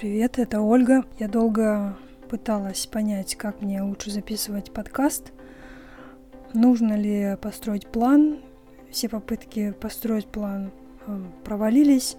[0.00, 1.04] Привет, это Ольга.
[1.18, 1.94] Я долго
[2.30, 5.30] пыталась понять, как мне лучше записывать подкаст.
[6.54, 8.38] Нужно ли построить план?
[8.90, 10.70] Все попытки построить план
[11.06, 12.16] э, провалились.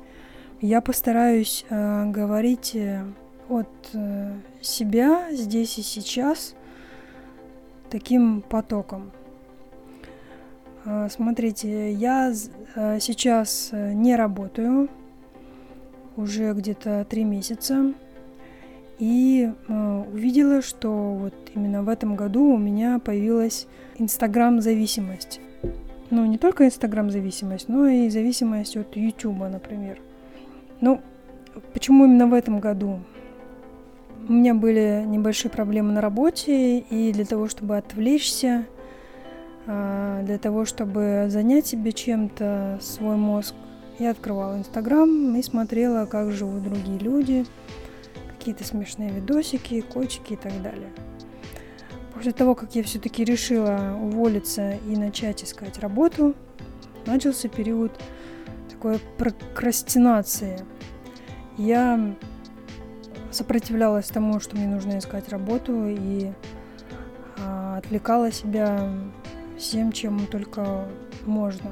[0.61, 3.03] Я постараюсь э, говорить э,
[3.49, 6.53] от э, себя здесь и сейчас
[7.89, 9.11] таким потоком.
[10.85, 12.31] Э, смотрите, я
[12.75, 14.87] э, сейчас э, не работаю
[16.17, 17.93] уже где-то три месяца
[18.99, 25.41] и увидела, что вот именно в этом году у меня появилась Инстаграм-зависимость.
[26.11, 29.99] Ну, не только Инстаграм-зависимость, но и зависимость от Ютуба, например.
[30.81, 31.01] Ну,
[31.73, 32.99] почему именно в этом году?
[34.27, 38.65] У меня были небольшие проблемы на работе, и для того, чтобы отвлечься,
[39.65, 43.55] а, для того, чтобы занять себе чем-то свой мозг,
[44.01, 47.45] я открывала Инстаграм и смотрела, как живут другие люди,
[48.37, 50.89] какие-то смешные видосики, кочки и так далее.
[52.13, 56.33] После того, как я все-таки решила уволиться и начать искать работу,
[57.05, 57.91] начался период
[58.69, 60.65] такой прокрастинации.
[61.57, 62.15] Я
[63.29, 66.31] сопротивлялась тому, что мне нужно искать работу, и
[67.37, 68.89] а, отвлекала себя
[69.57, 70.87] всем, чем только
[71.25, 71.71] можно.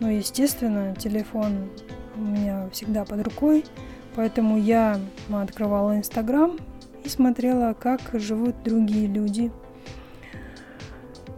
[0.00, 1.68] Но, естественно, телефон
[2.16, 3.64] у меня всегда под рукой,
[4.16, 4.98] поэтому я
[5.30, 6.56] открывала Инстаграм
[7.04, 9.52] и смотрела, как живут другие люди,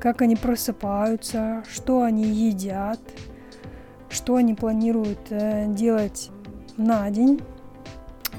[0.00, 3.00] как они просыпаются, что они едят,
[4.08, 6.30] что они планируют э, делать
[6.76, 7.40] на день.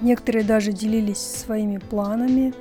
[0.01, 2.53] Некоторые даже делились своими планами.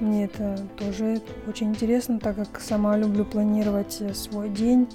[0.00, 4.88] Мне это тоже очень интересно, так как сама люблю планировать э, свой день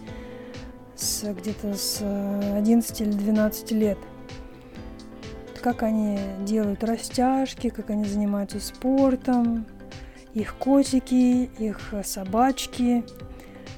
[0.96, 3.98] с где-то с 11 или 12 лет.
[5.62, 9.66] Как они делают растяжки, как они занимаются спортом,
[10.34, 13.04] их котики, их собачки,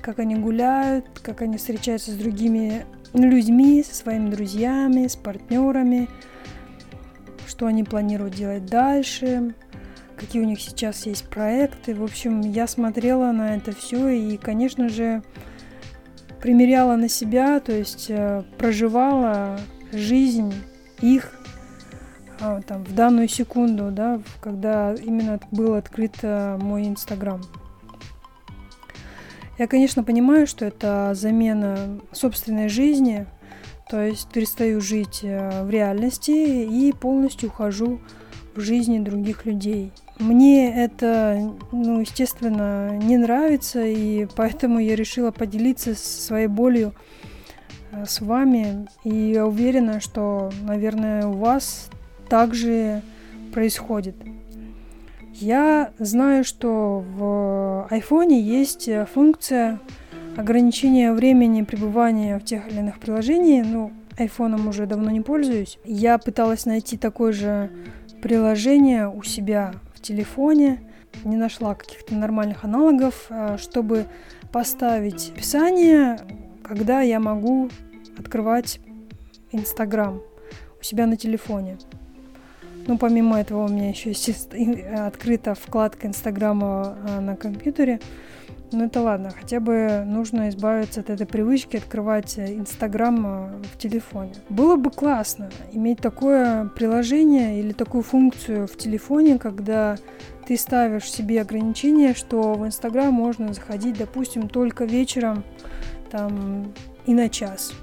[0.01, 6.09] как они гуляют, как они встречаются с другими людьми, со своими друзьями, с партнерами,
[7.47, 9.53] что они планируют делать дальше,
[10.17, 11.93] какие у них сейчас есть проекты.
[11.93, 15.23] В общем, я смотрела на это все и, конечно же,
[16.45, 19.59] примеряла на себя, то есть э, проживала
[19.91, 20.53] жизнь
[21.01, 21.31] их
[22.39, 27.41] э, там, в данную секунду, да, когда именно был открыт э, мой Инстаграм.
[29.57, 33.25] Я, конечно, понимаю, что это замена собственной жизни,
[33.89, 37.99] то есть перестаю жить в реальности и полностью ухожу
[38.55, 45.93] в жизни других людей– мне это, ну, естественно, не нравится, и поэтому я решила поделиться
[45.95, 46.93] своей болью
[47.91, 48.87] э, с вами.
[49.03, 51.89] И я уверена, что, наверное, у вас
[52.29, 53.01] также
[53.53, 54.15] происходит.
[55.33, 59.81] Я знаю, что в айфоне есть функция
[60.37, 63.65] ограничения времени пребывания в тех или иных приложениях.
[63.67, 65.77] Ну, айфоном уже давно не пользуюсь.
[65.83, 67.69] Я пыталась найти такое же
[68.21, 69.73] приложение у себя
[70.05, 70.79] телефоне,
[71.23, 74.05] не нашла каких-то нормальных аналогов, э, чтобы
[74.51, 76.19] поставить описание,
[76.63, 77.69] когда я могу
[78.17, 78.79] открывать
[79.51, 80.21] Инстаграм
[80.79, 81.77] у себя на телефоне.
[82.87, 84.49] Ну, помимо этого, у меня еще есть
[84.93, 87.99] открыта вкладка Инстаграма э, на компьютере.
[88.71, 94.33] Ну это ладно, хотя бы нужно избавиться от этой привычки открывать Инстаграм э, в телефоне.
[94.49, 99.97] Было бы классно иметь такое приложение или такую функцию в телефоне, когда
[100.47, 105.43] ты ставишь себе ограничение, что в Инстаграм можно заходить, допустим, только вечером
[106.09, 106.73] там
[107.05, 107.73] и на час.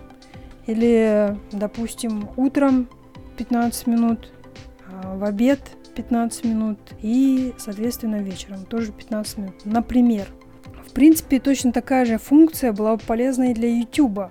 [0.66, 2.88] Или, допустим, утром
[3.36, 4.32] 15 минут,
[4.86, 5.60] а в обед
[5.94, 9.54] 15 минут и, соответственно, вечером тоже 15 минут.
[9.64, 10.28] Например,
[10.92, 14.30] в принципе, точно такая же функция была бы полезна и для YouTube,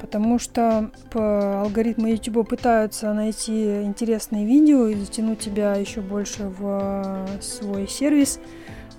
[0.00, 7.88] потому что алгоритмы YouTube пытаются найти интересные видео и затянуть тебя еще больше в свой
[7.88, 8.38] сервис.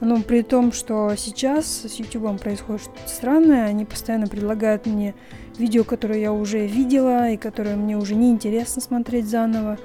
[0.02, 5.16] Но при том, что сейчас с YouTube происходит что-то странное, они постоянно предлагают мне
[5.57, 9.78] видео, которые я уже видела и которые мне уже не интересно смотреть заново,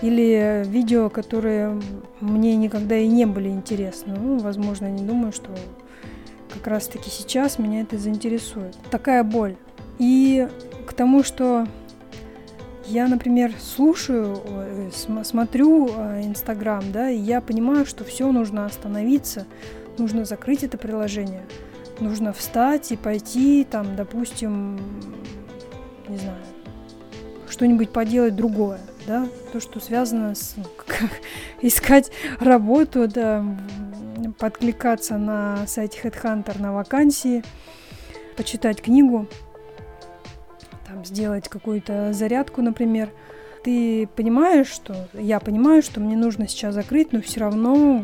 [0.00, 1.80] или видео, которые
[2.20, 4.14] мне никогда и не были интересны.
[4.16, 5.50] Ну, возможно, не думаю, что
[6.60, 8.76] как раз-таки сейчас меня это заинтересует.
[8.90, 9.56] Такая боль.
[9.98, 10.46] И
[10.86, 11.66] к тому, что
[12.84, 14.90] я, например, слушаю, э,
[15.24, 19.46] смотрю э, Инстаграм, да, и я понимаю, что все нужно остановиться,
[19.96, 21.46] нужно закрыть это приложение,
[21.98, 24.78] нужно встать и пойти, там, допустим,
[26.08, 26.42] не знаю,
[27.48, 31.10] что-нибудь поделать другое, да, то, что связано с ну, как,
[31.62, 33.44] искать работу, да,
[34.40, 37.44] подкликаться на сайте Headhunter на вакансии,
[38.36, 39.28] почитать книгу,
[40.88, 43.10] там, сделать какую-то зарядку, например.
[43.62, 48.02] Ты понимаешь, что я понимаю, что мне нужно сейчас закрыть, но все равно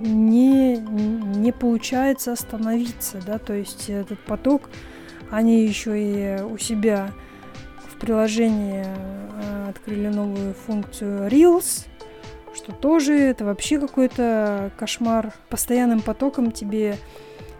[0.00, 4.70] не, не получается остановиться, да, то есть этот поток,
[5.30, 7.10] они еще и у себя
[7.90, 11.86] в приложении э, открыли новую функцию Reels,
[12.56, 15.32] что тоже это вообще какой-то кошмар.
[15.48, 16.96] Постоянным потоком тебе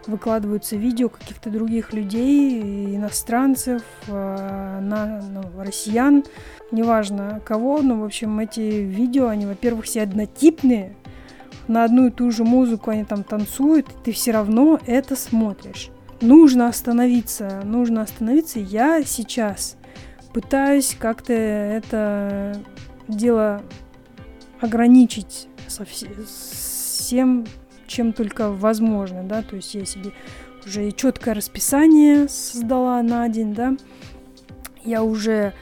[0.07, 6.23] выкладываются видео каких-то других людей, иностранцев, э, на, ну, россиян,
[6.71, 10.95] неважно кого, но, в общем, эти видео, они, во-первых, все однотипные,
[11.67, 15.89] на одну и ту же музыку они там танцуют, ты все равно это смотришь.
[16.21, 18.59] Нужно остановиться, нужно остановиться.
[18.59, 19.75] Я сейчас
[20.33, 22.59] пытаюсь как-то это
[23.07, 23.61] дело
[24.61, 27.45] ограничить со всем,
[27.87, 30.11] чем только возможно, да, то есть я себе
[30.65, 33.75] уже и четкое расписание создала на день, да,
[34.83, 35.53] я уже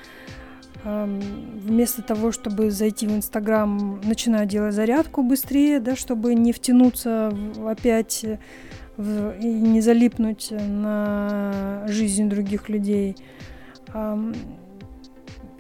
[0.83, 1.19] э,
[1.63, 7.67] вместо того, чтобы зайти в Инстаграм, начинаю делать зарядку быстрее, да, чтобы не втянуться в,
[7.67, 8.25] опять
[8.97, 13.15] в, и не залипнуть на жизнь других людей.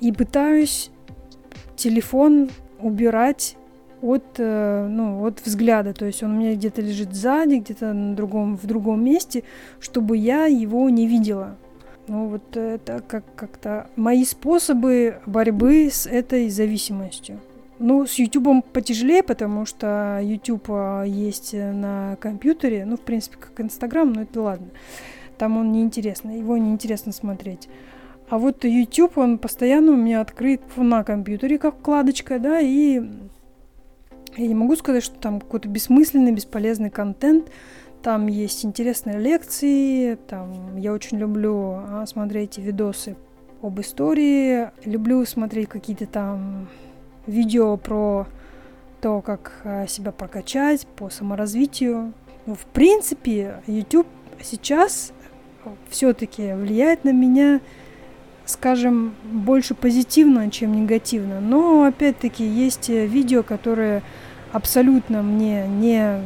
[0.01, 0.91] И пытаюсь
[1.75, 2.49] телефон
[2.85, 3.57] убирать
[4.01, 5.93] от, э, ну, от взгляда.
[5.93, 9.43] То есть он у меня где-то лежит сзади, где-то на другом, в другом месте,
[9.79, 11.57] чтобы я его не видела.
[12.07, 17.39] Ну вот это как, как-то мои способы борьбы с этой зависимостью.
[17.79, 23.59] Ну, с YouTube потяжелее, потому что YouTube а, есть на компьютере, ну, в принципе, как
[23.59, 24.67] Инстаграм, но это ладно.
[25.37, 27.67] Там он неинтересно, его неинтересно смотреть.
[28.27, 33.01] А вот YouTube, он постоянно у меня открыт на компьютере, как вкладочка, да, и
[34.37, 37.49] я не могу сказать, что там какой-то бессмысленный, бесполезный контент.
[38.01, 43.15] Там есть интересные лекции, там я очень люблю а, смотреть видосы
[43.61, 46.67] об истории, люблю смотреть какие-то там
[47.25, 48.27] видео про
[49.01, 52.13] то, как а, себя прокачать, по саморазвитию.
[52.45, 54.07] Ну, в принципе, YouTube
[54.41, 55.13] сейчас
[55.89, 57.61] все-таки влияет на меня
[58.45, 61.39] скажем, больше позитивно, чем негативно.
[61.41, 64.03] Но, опять-таки, есть э, видео, которые
[64.51, 66.21] абсолютно мне не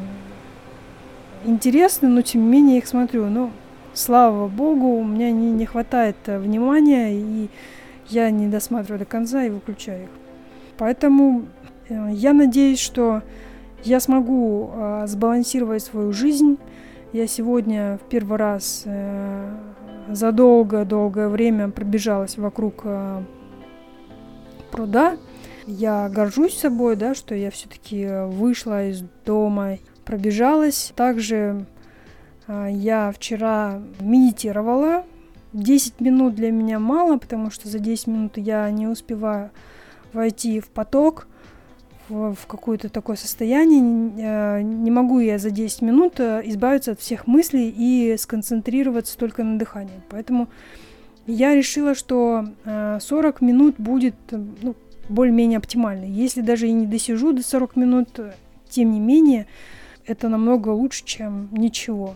[1.46, 3.28] интересны, но, тем не менее, их смотрю.
[3.28, 3.52] Ну,
[3.94, 7.50] слава богу, у меня не, не хватает э, внимания, и
[8.10, 10.10] я не досматриваю до конца и выключаю их.
[10.78, 11.46] Поэтому
[11.88, 13.22] э, я надеюсь, что
[13.86, 14.74] я смогу
[15.06, 16.58] сбалансировать свою жизнь.
[17.14, 18.84] Я сегодня в первый раз
[20.10, 23.24] за долгое-долгое время пробежалась вокруг э,
[24.72, 25.18] пруда.
[25.68, 30.92] Я горжусь собой, да, что я все-таки вышла из дома, пробежалась.
[30.96, 31.66] Также
[32.48, 35.06] э, я вчера медитировала.
[35.54, 39.52] 10 минут для меня мало, потому что за 10 минут я не успеваю
[40.14, 41.28] войти в поток–
[42.10, 43.82] в, в какое-то такое состояние,
[44.18, 49.44] э, не могу я за 10 минут э, избавиться от всех мыслей и сконцентрироваться только
[49.44, 50.02] на дыхании.
[50.10, 50.50] Поэтому
[51.28, 54.76] я решила, что 40 э, минут будет ну,
[55.08, 56.06] более-менее оптимально.
[56.06, 58.20] Если даже и не досижу до 40 минут,
[58.70, 59.46] тем не менее,
[60.06, 62.16] это намного лучше, чем ничего.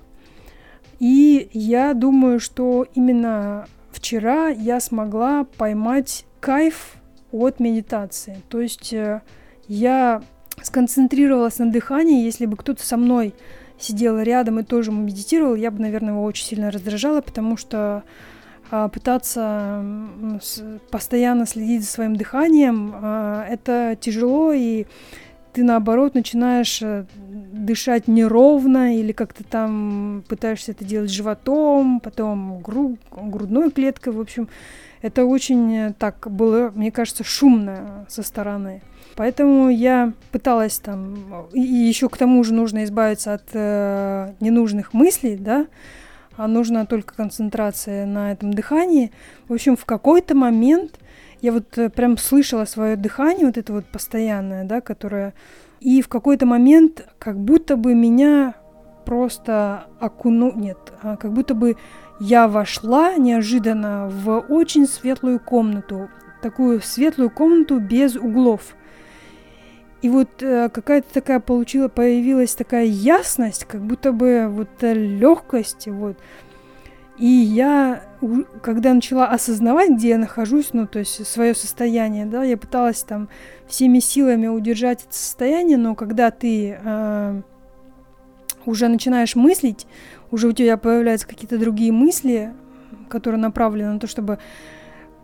[1.00, 6.96] И я думаю, что именно вчера я смогла поймать кайф
[7.32, 8.42] от медитации.
[8.50, 8.94] То есть
[9.74, 10.22] я
[10.62, 12.24] сконцентрировалась на дыхании.
[12.24, 13.34] Если бы кто-то со мной
[13.80, 18.04] сидел рядом и тоже медитировал, я бы, наверное, его очень сильно раздражала, потому что
[18.72, 19.84] а, пытаться
[20.92, 24.86] постоянно следить за своим дыханием, а, это тяжело, и
[25.54, 27.06] ты наоборот начинаешь э,
[27.66, 34.50] дышать неровно или как-то там пытаешься это делать животом, потом гру грудной клеткой, в общем,
[35.02, 38.82] это очень э, так было, мне кажется, шумно со стороны.
[39.16, 45.38] Поэтому я пыталась там, и еще к тому же нужно избавиться от э, ненужных мыслей,
[45.38, 45.68] да,
[46.36, 49.12] а нужна только концентрация на этом дыхании.
[49.48, 51.00] В общем, в какой-то момент
[51.42, 55.34] я вот э, прям слышала свое дыхание, вот это вот постоянное, да, которое...
[55.84, 58.56] И в какой-то момент как будто бы меня
[59.06, 60.54] просто окуну...
[60.56, 61.76] Нет, а как будто бы
[62.22, 66.08] я вошла неожиданно в очень светлую комнату,
[66.42, 68.76] такую светлую комнату без углов.
[70.02, 76.18] И вот э, какая-то такая получила, появилась такая ясность, как будто бы вот легкость, вот.
[77.18, 78.02] И я,
[78.64, 83.30] когда начала осознавать, где я нахожусь, ну, то есть свое состояние, да, я пыталась там
[83.68, 87.42] всеми силами удержать это состояние, но когда ты э,
[88.66, 89.86] уже начинаешь мыслить,
[90.32, 92.52] уже у тебя появляются какие-то другие мысли,
[93.10, 94.40] которые направлены на то, чтобы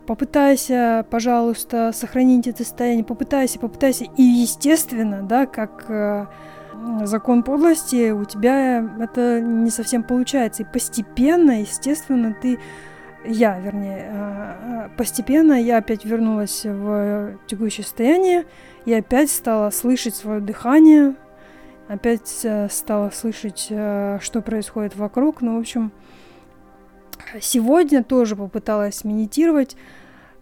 [0.06, 4.04] попытайся, пожалуйста, сохранить это состояние, попытайся, попытайся.
[4.16, 6.26] И, естественно, да, как э,
[7.04, 10.62] закон подлости, у тебя это не совсем получается.
[10.62, 12.58] И постепенно, естественно, ты
[13.24, 18.46] я, вернее, э, э, постепенно я опять вернулась в текущее состояние,
[18.86, 21.14] и опять стала слышать свое дыхание,
[21.88, 25.42] опять э, стала слышать, что происходит вокруг.
[25.42, 25.92] Ну, в общем,
[27.40, 29.76] сегодня тоже попыталась медитировать,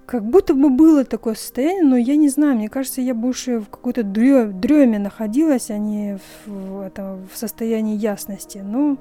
[0.09, 3.69] как будто бы было такое состояние, но я не знаю, мне кажется, я больше в
[3.69, 8.63] какой-то дреме находилась, а не в, это, в состоянии ясности.
[8.65, 8.97] Ну,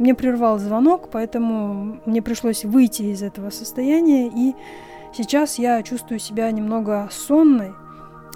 [0.00, 4.56] мне прервал звонок, поэтому мне пришлось выйти из этого состояния, и
[5.16, 7.70] сейчас я чувствую себя немного сонной.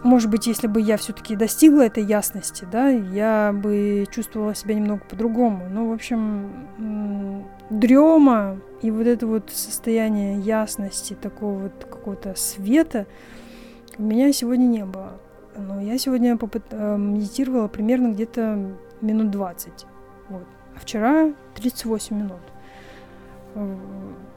[0.04, 5.02] Может быть, если бы я все-таки достигла этой ясности, да, я бы чувствовала себя немного
[5.08, 5.66] по-другому.
[5.70, 13.06] Ну, в общем, дрема и вот это вот состояние ясности, такого вот какого-то света
[13.96, 15.12] у меня сегодня не было.
[15.56, 16.64] Но я сегодня попыт...
[16.70, 19.86] Э, медитировала примерно где-то минут 20.
[20.28, 20.46] Вот.
[20.76, 22.40] А вчера 38 минут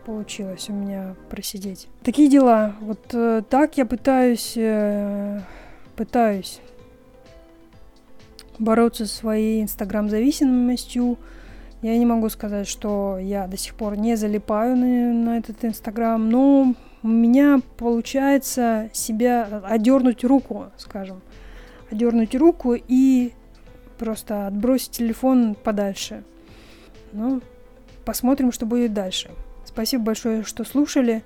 [0.08, 1.90] получилось у меня просидеть.
[2.02, 2.76] Такие дела.
[2.80, 5.42] Вот э, так я пытаюсь, э,
[5.98, 6.62] пытаюсь
[8.58, 11.18] бороться со своей инстаграм-зависимостью,
[11.82, 16.28] я не могу сказать, что я до сих пор не залипаю на, на этот Инстаграм,
[16.28, 16.74] но
[17.04, 21.22] у меня получается себя одернуть руку, скажем,
[21.92, 23.34] одернуть руку и
[24.00, 26.24] просто отбросить телефон подальше.
[27.12, 27.42] Ну,
[28.06, 29.30] посмотрим, что будет дальше.
[29.78, 31.24] Спасибо большое, что слушали.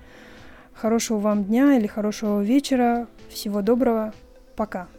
[0.73, 3.07] Хорошего вам дня или хорошего вечера.
[3.29, 4.13] Всего доброго.
[4.57, 4.89] Пока.